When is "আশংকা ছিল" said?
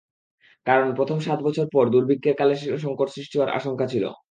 3.57-4.05